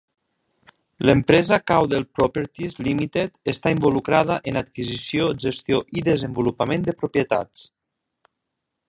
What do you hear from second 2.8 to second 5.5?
Limited està involucrada en adquisició,